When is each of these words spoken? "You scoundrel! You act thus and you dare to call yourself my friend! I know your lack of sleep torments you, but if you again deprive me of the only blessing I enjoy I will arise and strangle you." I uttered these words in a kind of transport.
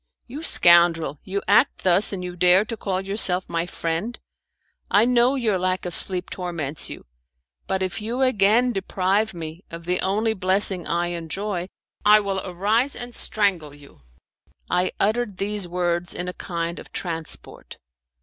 "You 0.25 0.41
scoundrel! 0.41 1.19
You 1.23 1.43
act 1.47 1.83
thus 1.83 2.11
and 2.11 2.23
you 2.23 2.35
dare 2.35 2.65
to 2.65 2.75
call 2.75 3.01
yourself 3.01 3.47
my 3.47 3.67
friend! 3.67 4.17
I 4.89 5.05
know 5.05 5.35
your 5.35 5.59
lack 5.59 5.85
of 5.85 5.93
sleep 5.93 6.31
torments 6.31 6.89
you, 6.89 7.05
but 7.67 7.83
if 7.83 8.01
you 8.01 8.23
again 8.23 8.71
deprive 8.73 9.35
me 9.35 9.63
of 9.69 9.85
the 9.85 9.99
only 10.01 10.33
blessing 10.33 10.87
I 10.87 11.09
enjoy 11.09 11.69
I 12.03 12.19
will 12.19 12.39
arise 12.43 12.95
and 12.95 13.13
strangle 13.13 13.75
you." 13.75 14.01
I 14.71 14.91
uttered 14.99 15.37
these 15.37 15.67
words 15.67 16.15
in 16.15 16.27
a 16.27 16.33
kind 16.33 16.79
of 16.79 16.91
transport. 16.91 17.77